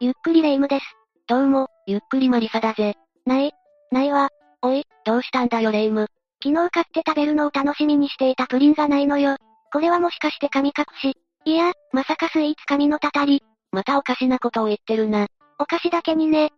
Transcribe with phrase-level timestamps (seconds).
[0.00, 0.84] ゆっくりレ夢ムです。
[1.26, 2.94] どうも、ゆっくりマリサだぜ。
[3.26, 3.52] ない
[3.90, 4.28] ないわ。
[4.62, 6.06] おい、どうしたんだよレ夢ム。
[6.40, 9.38] 昨日買って食べるのを楽しみにしていたプリンがないのよ。
[9.72, 11.16] これはもしかして神隠し。
[11.46, 13.42] いや、まさかスイーツ神のたたり。
[13.72, 15.26] またおかしなことを言ってるな。
[15.58, 16.46] お菓子だけにね。
[16.46, 16.50] っ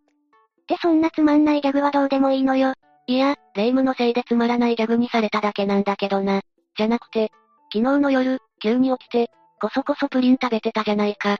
[0.66, 2.74] てそんなつまんないギャグはどうでもいいのよ。
[3.06, 6.42] いや、レ夢ムのせいでつまらないギャグにされただけなんだけどな。
[6.76, 7.32] じゃなくて、
[7.72, 9.30] 昨日の夜、急に起きて、
[9.62, 11.38] こそこそプリン食べてたじゃないか。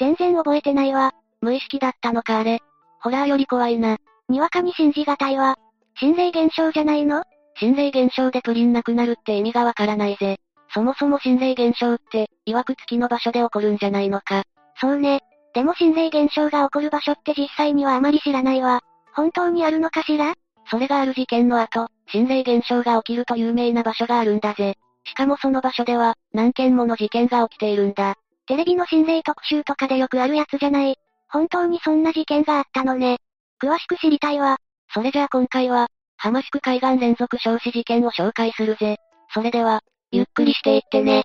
[0.00, 1.12] え、全然覚えてないわ。
[1.40, 2.60] 無意識だったのかあれ。
[3.00, 3.98] ホラーより怖いな。
[4.28, 5.56] にわかに信じがたいわ。
[5.98, 7.22] 心霊現象じゃないの？
[7.56, 10.38] 心霊現象でプリンなくなるって意味がわからないぜ。
[10.72, 14.42] そもそも心霊現象って、曰く付きの場所で起こるんじゃないのか。
[14.80, 15.20] そうね。
[15.54, 18.80] でも心霊現象が起こる場所って実際にはあまり知らないわ。
[19.14, 20.34] 本当にあるのかしら？
[20.68, 24.76] それがある事件の後、心霊現象が起きると有名な場所があるんだぜ。
[25.04, 28.16] しかもその場所では、何件もの事件が起きているんだ。
[28.46, 30.96] テレビの心霊特集とかでよくあるやつじゃない。
[31.28, 33.18] 本当にそんな事件があったのね。
[33.62, 34.58] 詳しく知りたいわ。
[34.92, 38.98] それじゃあ今回は、浜宿海岸連続焼死事件を紹介するぜ。
[39.32, 41.24] それでは、ゆっくりしていってね。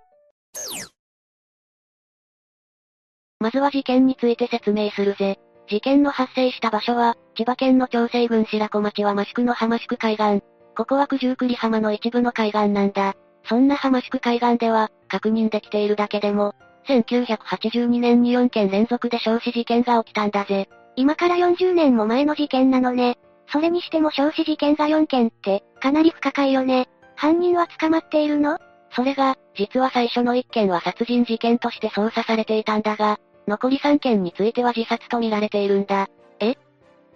[3.40, 5.40] まずは事件について説明するぜ。
[5.70, 10.42] 事件の発生した場所は、千葉県の長生郡白子町は益区の浜宿海岸。
[10.76, 13.16] ここは九十九里浜の一部の海岸なんだ。
[13.46, 16.56] そんな浜宿海岸では、確認できているだけでも、
[16.90, 20.68] 1982年に4件連続で焼死事件が起きたんだぜ。
[20.96, 23.18] 今から40年も前の事件なのね。
[23.52, 26.88] それにしても焼死事件が4件って、かなり不可解よね。
[27.16, 28.58] 犯人は捕まっているの？
[28.92, 36.08] それが、実は最初の1件は殺人事件として捜査されていたんだが、残り3件については自殺と見られているんだ。
[36.40, 36.56] え？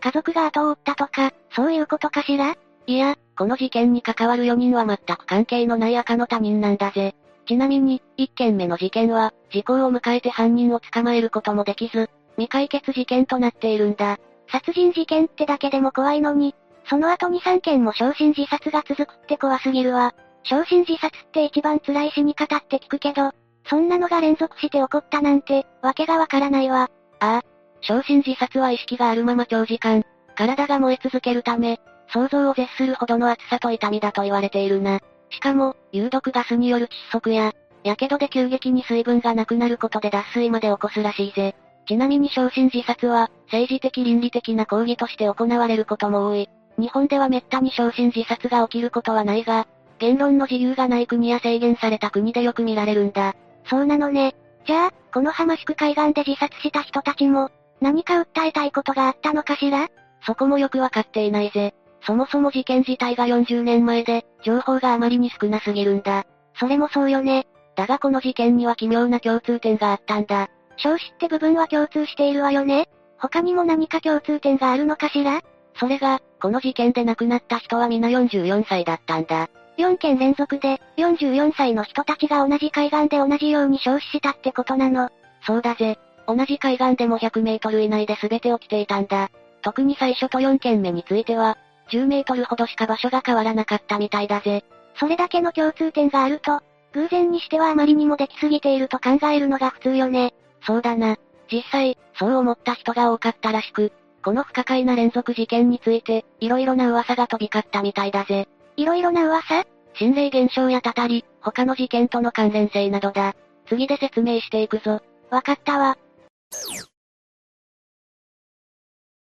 [0.01, 2.55] 家族が後を追ったとか、そういうことかしら？
[2.85, 7.15] いや、この事件に関わる4人は全く関係のない赤の他人なんだぜ。
[7.45, 14.17] ちなみに、1件目の事件は、時効を迎えて犯人を捕まえることもできず、未解決事件となっているんだ。
[14.51, 16.55] 殺人事件ってだけでも怖いのに、
[16.89, 20.13] その後に3件も焼身自殺が続くって怖すぎるわ。
[20.43, 23.31] 焼身自殺って一番辛い死に方って聞くけど、
[23.69, 26.89] そんなのが連続して起こったなんて、わけがわからないわ。
[27.19, 27.41] ああ。
[27.81, 30.03] 焼身自殺は意識があるまま長時間、
[30.35, 31.79] 体が燃え続けるため、
[32.09, 34.99] 想像を絶するほどの熱さと痛みだと言われているな。
[35.33, 41.55] しかも、有毒ガスによる窒息や、火傷で急激に水分がなくなることで脱水まで起こすらしいぜ。
[41.87, 46.49] ちなみに焼身自殺は、政治的倫理的な抗議として行われることも多い。
[46.77, 49.67] 日本では滅多に焼身自殺が起きることはないが、
[49.99, 53.35] 言論の自由がない国や制限された国でよく見られるんだ。
[53.65, 54.35] そうなのね。
[54.65, 57.49] じゃあ、この浜宿海岸で自殺した人たちも、
[57.81, 59.89] 何か訴えたいことがあったのかしら？
[60.25, 61.73] そこもよくわかっていないぜ。
[62.05, 66.25] そもそも事件自体が40年前で、情報があまりに少なすぎるんだ。
[66.59, 67.47] それもそうよね。
[67.75, 70.49] だがこの事件には奇妙な共通点があったんだ。
[70.77, 75.41] 少子って部分は共通しているわよね他にも何か共通点があるのかしら？
[75.79, 79.49] それが、この事件で亡くなった人は皆44歳だったんだ。
[79.77, 85.09] 4件連続で、44歳の人たちが同じ海岸で同じように焼死したってことなの。
[85.47, 85.97] そうだぜ。
[86.27, 89.29] 同じ海岸でも100メートル以内で全て起きていたんだ。
[89.61, 91.57] 特に最初と4件目については、
[91.89, 94.63] 10メートルほどしか場所が変わらなかったみたいだぜ。
[94.99, 96.61] それだけの共通点があると、
[96.93, 100.33] 偶然にしてはあまりにもできすぎていると考えるのが普通よね。
[100.65, 101.17] そうだな。
[101.51, 103.91] 実際、そう思った人が多かったらしく、
[104.23, 108.47] この不可解な連続事件について、色々な噂が飛び交ったみたいだぜ。
[108.77, 109.65] 色々な噂？
[109.95, 113.35] 心霊現象やたたり、他の事件との関連性などだ。
[113.67, 115.01] 次で説明していくぞ。
[115.29, 115.97] わかったわ。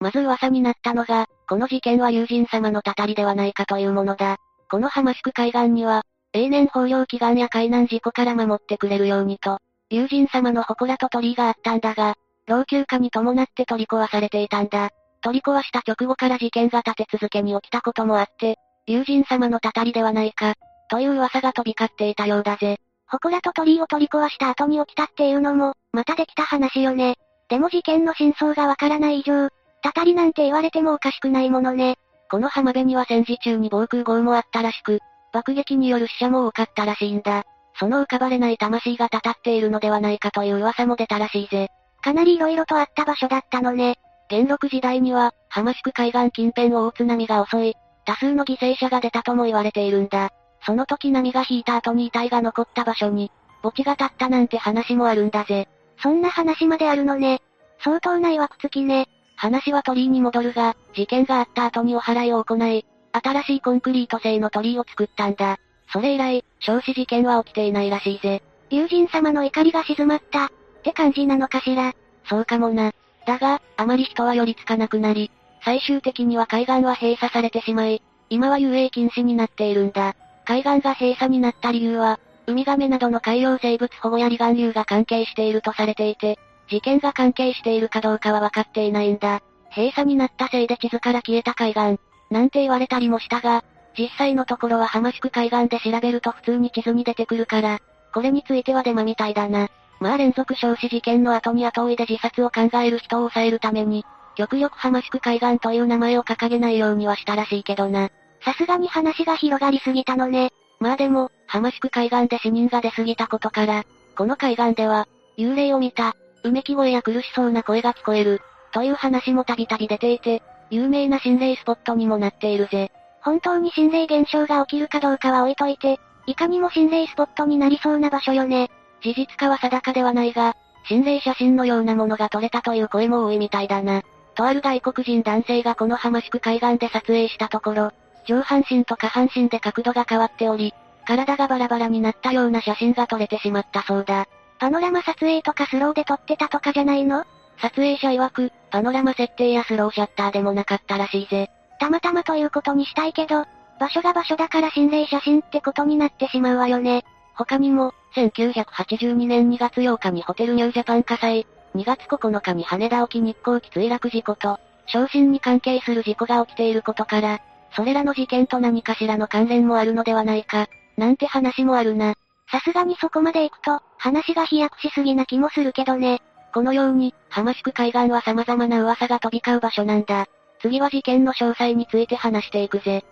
[0.01, 4.37] まず噂になったのが、この事件は友人様のたたりではないかというものだ。
[4.71, 6.03] この浜宿海岸には、
[6.33, 9.59] 永年豊漁祈願や海難事故から守ってくれるようにと、
[9.89, 14.91] 友人様の祠と鳥居があったんだが、老朽化に伴って取り壊されていたんだ。
[15.23, 20.55] 取り壊した直後から事件が立て続けに起きたこともあって、友人様のたたりではないか、
[20.89, 22.79] という噂が飛び交っていたようだぜ。
[23.11, 27.17] 祠と鳥居を取り壊した後に起きたっていうのも、またできた話よね。
[27.49, 29.49] でも事件の真相がわからない以上、
[29.87, 31.97] たたりなんて言われてもおかしくないものね。
[32.29, 34.99] この浜辺には戦時中に防空壕もあったらしく、
[35.33, 37.45] 爆撃による死者も多かったらしいんだ。
[37.79, 41.69] その浮かばれない魂がたたっているのではないかという噂も出たらしいぜ。
[42.03, 43.95] かなり色々とあった場所だったのね。
[44.29, 47.75] 元禄時代には、浜宿海岸近辺を大津波が襲い、
[48.07, 50.31] 多数の犠牲者が出たとも言われているんだ。
[50.65, 53.31] その時波が引いた後に遺体が残った場所に、
[53.63, 55.69] 墓地が立ったなんて話もあるんだぜ。
[56.03, 57.41] そんな話まであるのね。
[57.85, 59.07] 相当な曰くつきね。
[59.37, 65.59] 話は鳥居に戻るが、事件があった後にお祓いを行い、新しいコンクリート製の鳥居を作ったんだ。
[65.93, 68.43] それ以来、焼死事件は起きていないらしいぜ。
[68.71, 70.51] 友人様の怒りが静まった、っ
[70.83, 71.95] て感じなのかしら。
[72.29, 72.93] そうかもな。
[73.27, 75.31] だが、あまり人は寄りつかなくなり、
[75.65, 80.15] 最終的には海岸は閉鎖されてしまい、今は遊泳禁止になっているんだ。
[80.45, 89.41] 海岸が閉鎖になった理由は、ウミガメなどの海洋生物保護や離岸流が関係しているとされていて、事件が関係しているかどうかは分かっていないんだ。
[89.75, 91.99] 閉鎖になったせいで地図から消えた海岸、
[92.31, 93.65] なんて言われたりもしたが、
[93.99, 97.79] 実際のところは浜宿海岸で調べると普通に地図に出てくるから、
[98.13, 99.69] これについてはデマみたいだな。
[100.01, 104.05] まあ連続焼死事件の後に後追いで自殺を考える人を抑えるために、
[104.35, 108.11] 極力浜宿海岸という名前を掲げないようにはしたらしいけどな。
[108.45, 110.53] さすがに話が広がりすぎたのね。
[110.79, 113.85] まあでも、浜宿海岸で死人が出過ぎたことから、
[114.17, 115.09] この海岸では、
[115.39, 118.41] 幽霊を見た、うめき声や苦しそうな声が聞こえる、
[118.73, 122.91] という話もたびたび出ていて、有名な心霊スポットにもなっているぜ。
[123.23, 128.71] 本当に心霊現象が起きるかどうかは置いといて、いかにも心霊スポットになりそうな場所よね。
[129.03, 130.57] 事実かは定かではないが、
[130.89, 134.03] 心霊写真のようなものが撮れたという声も多いみたいだな。
[134.35, 137.93] とある外国人男性がこの浜宿海岸で撮影したところ、
[138.27, 140.75] 上半身と下半身で角度が変わっており、
[141.07, 144.27] 体がバラバラになったような写真が撮れてしまったそうだ。
[144.59, 147.25] パノラマ撮影とかスローで撮ってたとかじゃないの？
[147.61, 151.51] 撮影者曰く、パノラマ設定やスローシャッターでもなかったらしいぜ。
[151.79, 153.45] たまたまということにしたいけど、
[153.79, 157.05] 場所が場所だから心霊写真ってことになってしまうわよね。
[157.35, 167.41] 他にも、1982年2月8日にホテルニュージャパン火災、2月9日に羽田沖日航機墜落事故と、昇進に関係する事故が起きていることから、
[167.73, 172.15] それらの事件と何かしらの関連もあるのではないか、なんて話もあるな。
[172.51, 176.23] さすがにそこまで行くと、話が飛躍しすぎな気もするけどね。
[176.55, 180.27] このように、浜宿海岸は様々な噂が飛び交う場所なんだ。
[180.61, 183.05] 次は事件の詳細について話していくぜ。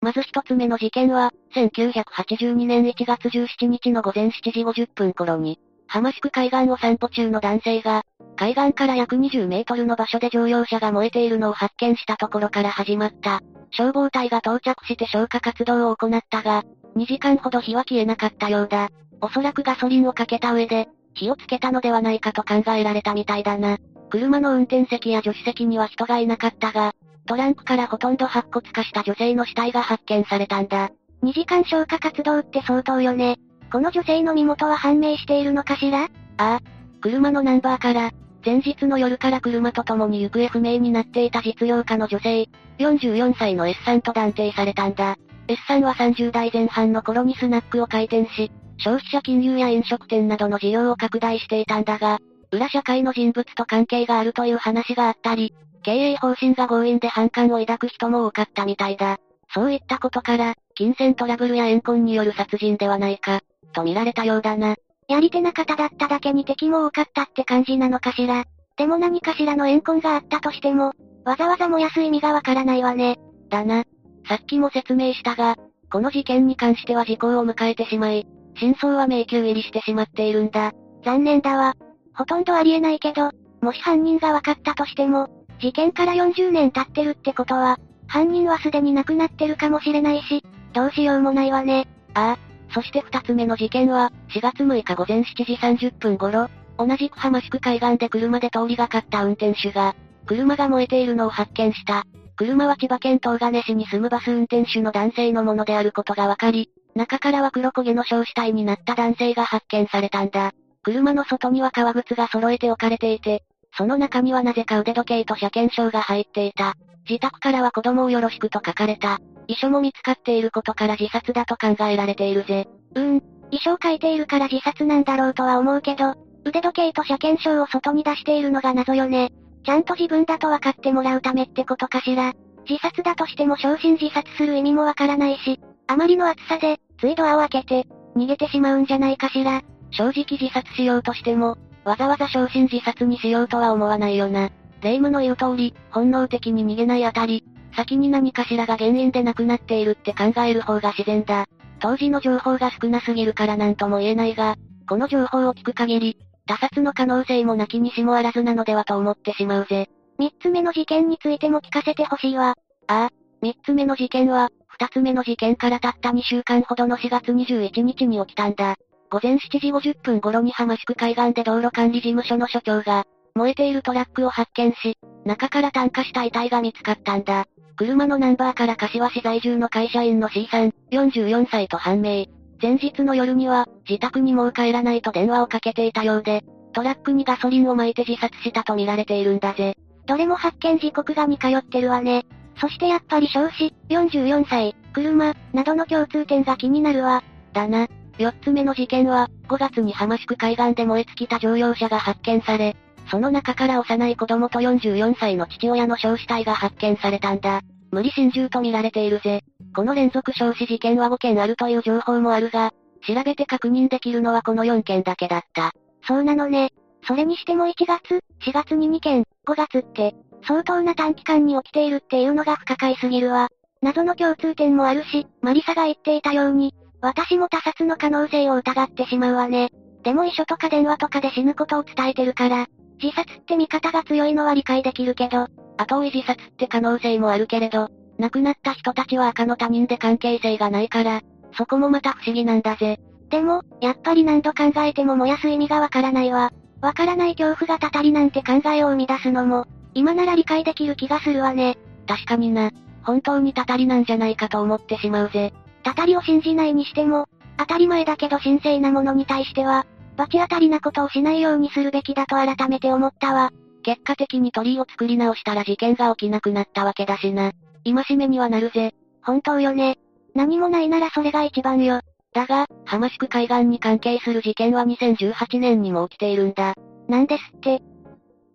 [0.00, 8.02] まず一つ目の事件は、1982年1月17日の午前7時50分頃に、浜宿海岸を散歩中の男性が、
[8.36, 13.40] 海岸から約20メートルの場所で乗用車が燃えているのを発見したところから始まった。
[13.76, 16.62] 消防隊が到着して消火活動を行ったが、
[16.96, 18.88] 2時間ほど火は消えなかったようだ。
[19.20, 23.78] おそらくガソリンをかけた上で、火をつけたのではないかと考えられたみたいだな。
[24.10, 26.92] 車の運転席や助手席には人がいなかったが、
[27.26, 30.90] トランクからほとんど白骨化した女性の死体が発見されたんだ。
[31.22, 33.38] 2時間消火活動って相当よね。
[33.72, 36.04] この女性の身元は判明しているのかしら？
[36.04, 36.60] ああ。
[37.00, 38.10] 車のナンバーから、
[38.44, 42.48] 前日の夜から車と共に行方不明になっていた実業家の女性、
[42.78, 45.16] 44歳の S さんと断定されたんだ。
[45.48, 52.18] S さんは30代前半の頃にスナックを開店し、消費者金融や飲食店などの事業を拡大していたんだが、
[52.52, 59.18] 裏社会の人物と関係があるという話があったり、経営方針が強引で反感を抱く人も多かったみたいだ。
[59.52, 63.40] そういったことから、金銭トラブルや怨恨による殺人ではないか、
[63.72, 64.76] と見られたようだな。
[65.08, 68.44] やり手な方だっただけに敵も多かったって感じなのかしら。
[68.76, 70.92] でも何かしらの怨恨があったとしても、
[71.24, 73.18] わざわざ燃やす意味がわからないわね。
[73.50, 73.84] だな。
[74.28, 75.56] さっきも説明したが、
[75.90, 80.72] この事件に関しては時効を迎えてしまい、真相は迷宮入りしてしまっているんだ。
[81.04, 81.74] 残念だわ。
[82.14, 83.30] ほとんどありえないけど、
[83.60, 85.28] もし犯人が分かったとしても、
[85.60, 90.42] 事件から40年経ってるってことは、犯人はすでに亡くなってるかもしれないし、
[90.72, 91.86] どうしようもないわね。
[92.14, 92.43] ああ。
[92.74, 99.94] そして二つ目の事件は、4月6日午前7時30分頃、同じく浜宿海岸で車で通りがかった運転手が、
[100.26, 102.04] 車が燃えているのを発見した。
[102.36, 110.50] 車は千葉県東金市に住むバス運転手の男性のものであることが分かり、中からは黒焦げの焼死体になった男性が発見されたんだ。
[110.82, 113.44] 車の外には革靴が揃えて置かれていて、
[113.76, 116.74] その中にはなぜか腕時計と車検証が入っていた。
[117.08, 119.18] 自宅からは子供をよろしくと書かれた。
[119.46, 122.66] 遺書も見つかっていることから自殺だと考えられているぜ。
[122.94, 129.30] うーん、遺書を書いているから自殺なんだろうとは思うけど、腕時計と車検証を外に出しているのが謎よね。
[129.64, 132.32] ちゃんと自分だと分かってもらうためってことかしら。
[132.68, 139.62] 自殺だとしても昇進自殺する意味もわからないし、あまりの暑さで、ついドアを開けて、逃げてしまうんじゃないかしら。
[139.90, 144.50] 正直自殺しようとしても、わざわざ昇進自殺にしようとは思わないよな。
[144.84, 147.42] 霊夢の言う通り、本能的に逃げないあたり、
[147.74, 151.46] 先に何かしらが原因で亡くなっているって考える方が自然だ。
[151.80, 159.88] 当時の情報が少なすぎるから何とも言えないが、この情報を聞く限り、他殺の可能性もなきにしもあらずなのではと思ってしまうぜ。
[160.18, 162.54] 三つ目の事件についても聞かせてほしいわ。
[162.86, 163.10] ああ、
[163.40, 168.76] 三つ目の事件は、二つ目の事件からたった2週間ほどの4月21日に起きたんだ。
[169.10, 173.04] 午前7時50分頃に浜宿海岸で道路管理事務所の所長が、
[173.36, 177.46] 燃えているトラックを発見し、中から炭化した遺体が見つかったんだ。
[177.76, 182.26] 車のナンバーから柏市在住の会社員の C さん、44歳と判明。
[182.62, 189.74] 前日の夜には、自宅にもう帰らないと電話をかけていたようで、トラックにガソリンを撒いて自殺したと見られているんだぜ。
[190.06, 192.26] どれも発見時刻が似通ってるわね。
[192.60, 197.24] そしてやっぱり少子、44歳、車、などの共通点が気になるわ。
[197.52, 197.88] だな。
[198.16, 202.76] 四つ目の事件は、5月に浜宿海岸で燃え尽きた乗用車が発見され、
[203.10, 207.60] その中から幼い子供と44歳の父親の焼死体が発見されたんだ。
[207.90, 209.42] 無理心中と見られているぜ。
[209.74, 212.72] この連続焼死事件は5件あるという情報もあるが、
[213.06, 215.72] 調べて確認できるのはこの4件だけだった。
[216.06, 216.70] そうなのね。
[217.06, 220.14] それにしても1月、4月に2件、5月って、
[220.46, 223.48] 相当な短期間に起きているっていうのが不可解すぎるわ。
[223.82, 229.70] 謎の共通点もあるし、マリサが言っていたように、私も他殺の可能性を疑ってしまうわね。
[230.02, 232.66] でも遺書とか電話とかで死ぬことを伝えてるから、
[233.04, 241.20] 自殺って見方が強いのは理解できるけど、後追い自殺って可能性もあるけれど、亡くなった人たちは赤の他人で関係性がないから、
[241.52, 242.98] そこもまた不思議なんだぜ。
[243.28, 246.50] でも、やっぱり何度考えても燃やす意味がわからないわ。
[246.80, 251.76] わからない恐怖がたたりなんて考えを生み出すのも、今なら理解できる気がするわね。
[252.06, 252.70] 確かにな。
[253.02, 255.52] 本当にたたりなんじゃないかと思ってしまうぜ。
[255.82, 257.26] たたりを信じないにしても、
[257.58, 263.50] 当たり前だけど神聖なものに対しては、罰当たりなことをしないようにするべきだと改めて思ったわ。
[263.82, 267.52] 結果的に鳥居を作り直したら事件が起きなくなったわけだしな。
[267.84, 268.92] 今しめにはなるぜ。
[269.22, 269.98] 本当よね。
[270.34, 272.00] 何もないならそれが一番よ。
[272.32, 276.74] だが、浜宿海岸に関係する事件は2018年にも起きているんだ。
[277.08, 277.82] なんですって。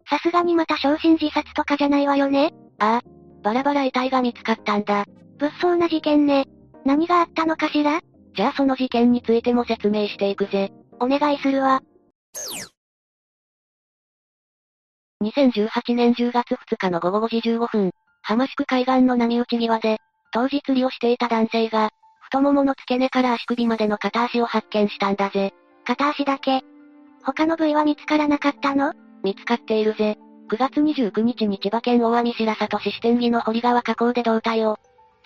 [0.09, 3.41] さすがにまた焼身自殺とかじゃないわよねああ。
[3.43, 5.05] バラバラ遺体が見つかったんだ。
[5.37, 6.45] 物騒な事件ね。
[6.83, 8.01] 何があったのかしら？
[8.35, 10.71] じゃあその事件についても説明していくぜ。
[10.99, 11.81] お願いするわ。
[15.21, 17.91] 2018年10月2日の午後5時15分、
[18.21, 19.97] 浜宿海岸の波打ち際で、
[20.31, 21.89] 当日釣りをしていた男性が、
[22.21, 25.53] 太ももの付け根から足首までの片足を発見したんだぜ。
[25.85, 26.61] 片足だけ。
[27.23, 28.93] 他の部位は見つからなかったの？
[29.23, 30.17] 見つかっているぜ。
[30.49, 34.77] 9月29日に千葉県大網白里市支店木の堀川河口で胴体を、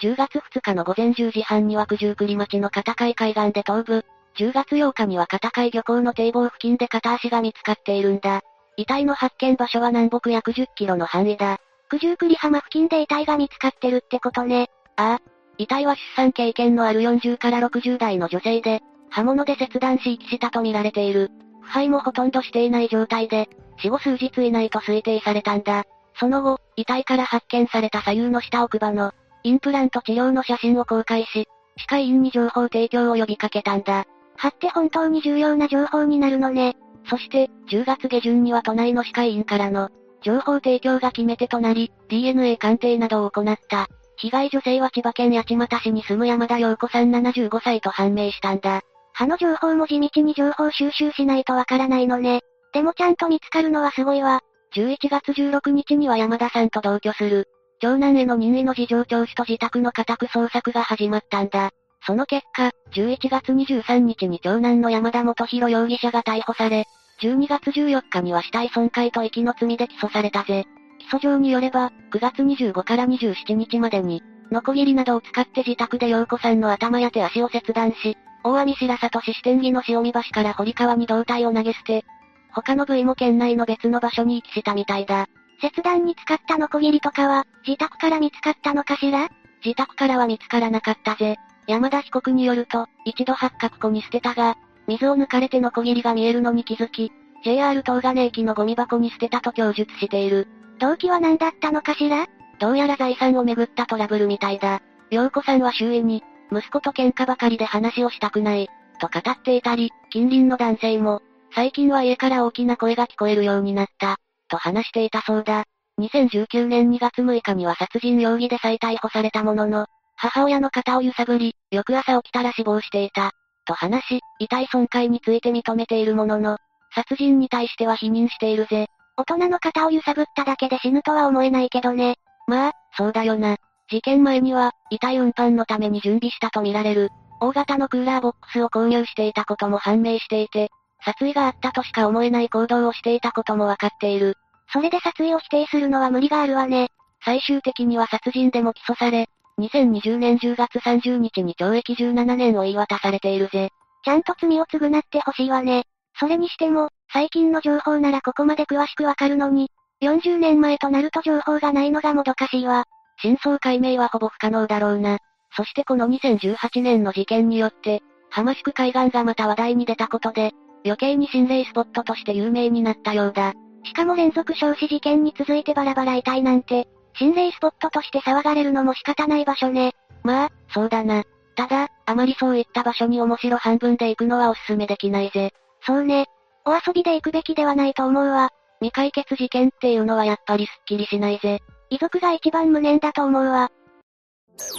[0.01, 4.06] 10月2日の午前10時半には九十九里町の片海海岸で頭部、
[4.37, 8.41] 10月8日には片海漁港の堤防付近で片足が見つかっているんだ。
[8.77, 11.59] 遺体の発見場所は南北約10キロの範囲だ。
[11.91, 14.69] 九十九里浜付近で遺体が見つかってるってことね。
[14.95, 15.21] ああ。
[15.59, 21.29] 遺体は出産経験のある40から60代の女性で、刃物で切断し遺棄したとみられている。
[21.61, 23.47] 腐敗もほとんどしていない状態で、
[23.77, 25.83] 死後数日以内と推定されたんだ。
[26.19, 29.13] その後、遺体から発見された左右の下奥歯の、
[29.43, 31.47] インプラント治療の写真を公開し、
[31.77, 34.05] 歯科医院に情報提供を呼びかけたんだ。
[34.43, 36.75] 歯って本当に重要な情報になるのね。
[37.09, 39.88] そして、10月下旬には都内の歯科医院からの、
[40.21, 43.88] 情報提供が決め手となり、DNA 鑑定などを行った。
[44.17, 48.81] 被害女性は千葉県八街市に住む山田陽子さん75歳と判明したんだ。
[49.13, 52.41] 歯の情報も地道に情報収集しないとわからないのね。
[52.73, 54.41] でもちゃんと見つかるのはすごいわ。
[54.75, 57.47] 11月16日には山田さんと同居する。
[57.79, 61.71] 長男への任意の事情聴取と自宅の家宅捜索が始まったんだ。
[62.05, 66.86] その結果、11月23日に長男の山田元弘容疑者が逮捕され、
[67.22, 70.65] 12月14日には死体損壊と遺棄の罪で起訴されたぜ。
[71.00, 82.03] 起訴状によれば、9月25から27日までに、ノコギリなどを使って自宅で陽子さんの頭や手足を切断し、大網白里市支店木の塩見橋から堀川に胴体を投げ捨て、
[82.51, 85.27] 他の部位も県内の別の場所に遺棄したみたいだ。
[85.62, 89.29] 切断に使ったノコギリとかは、自宅から見つかったのかしら？
[89.63, 91.38] 自宅からは見つからなかったぜ。
[91.67, 97.12] 山田被告によると、一度八角湖に捨てたが、水を抜かれてノコギリが見えるのに気づき、
[97.43, 100.48] JR 東金駅のゴミ箱に捨てたと供述している。
[100.79, 102.27] 動機は何だったのかしら？
[102.60, 104.82] どうやら財産をめぐったトラブルみたいだ。
[105.10, 111.22] 陽子さんは周囲に、息子と喧嘩ばかりで話をしたくない、と語っていたり、近隣の男性も、
[111.55, 114.17] 最近は家から大きな声が聞こえるようになった、
[114.48, 115.63] と話していたそうだ。
[116.00, 119.88] 2019年2月6日には殺人容疑で再逮捕されたものの、
[120.24, 123.32] 母親の肩を揺さぶり、翌朝起きたら死亡していた。
[123.65, 126.60] と話し、遺体損壊について認めているものの、
[126.96, 128.88] 殺人に対しては否認しているぜ。
[129.18, 132.15] 大人の肩を揺さぶっただけで死ぬとは思えないけどね。
[132.48, 133.58] まあ、そうだよな。
[133.89, 137.10] 事件前には、遺体運搬のために準備したとみられる、
[137.42, 140.70] 大型のクーラーボックスを購入していたことも判明していて、
[141.03, 144.38] 殺意があったとしか思えない行動をしていたこともわかっている。
[144.72, 146.92] それで殺意を否定するのは無理があるわね。
[147.25, 149.27] 最終的には殺人でも起訴され、
[149.60, 153.69] 2020年10月30日に懲役17年を言い渡されているぜ。
[154.03, 155.83] ちゃんと罪を償ってほしいわね。
[156.19, 159.69] それにしても、最近の情報ならここまで詳しくわかるのに、
[160.01, 162.86] 40年前となると情報がないのがもどかしいわ。
[163.22, 165.17] 真相解明はほぼ不可能だろうな。
[165.55, 170.51] そしてこの2018年の事件によって、浜宿海岸がまた話題に出たことで、
[170.83, 173.53] 余計に心霊スポットとして有名になったようだ。
[173.86, 179.93] しかも連続焼死事件に続いてバラバラ遺体なんて、心霊スポットとして騒がれるのも仕方ない場所ね。
[180.24, 181.24] まあ、そうだな。
[181.55, 185.51] ただ、あまりそういった場所に面白半分で行くのはおすすめできないぜ。
[185.86, 186.25] そうね。
[186.65, 188.50] お遊びで行くべきではないと思うわ。
[188.79, 191.60] 未解決事件っていうのはやっぱりスッキリしないぜ。
[191.89, 193.70] 遺族が一番無念だと思うわ。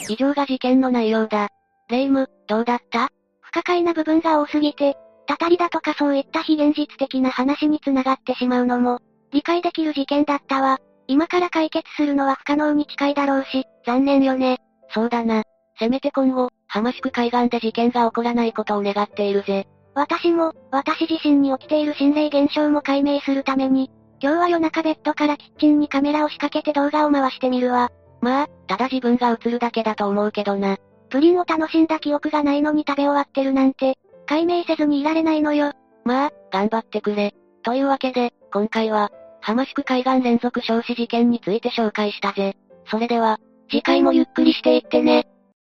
[0.09, 1.49] 以上が事件の内容だ。
[1.89, 3.11] レイム、どうだった？
[3.41, 9.01] 不可解な部分が多すぎて、たたりだとかそういった非現実的な話に繋がってしまうのも、
[9.33, 10.79] 理解できる事件だったわ。
[11.07, 14.59] 今から解決するのは不可能に近いだろうし、残念よね。
[14.91, 15.43] そうだな。
[15.79, 19.67] せめて今後、浜宿海岸で事件が起こらないことを願っているぜ。
[19.95, 27.91] 私も、私自身に起きている心霊現象も解明するために、今日は夜中ベッドからキッチンにカメラを仕掛けて動画を回してみるわ。
[28.21, 30.79] まあ、ただ自分が映るだけだと思うけどな。
[31.11, 33.97] プリンを楽しんだ記憶がないのに食べ終わってるなんて、
[34.27, 35.73] 解明せずにいられないのよ。
[36.05, 37.35] まあ、頑張ってくれ。
[37.63, 39.11] というわけで、今回は、
[39.45, 42.57] 浜宿海岸連続焼死事件について紹介したぜ。
[42.87, 45.27] それでは、次回もゆっくりしていってね。